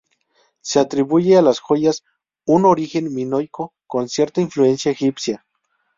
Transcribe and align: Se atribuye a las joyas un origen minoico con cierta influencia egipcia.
Se 0.63 0.79
atribuye 0.79 1.37
a 1.37 1.43
las 1.43 1.59
joyas 1.59 2.03
un 2.47 2.65
origen 2.65 3.13
minoico 3.13 3.75
con 3.85 4.09
cierta 4.09 4.41
influencia 4.41 4.91
egipcia. 4.91 5.45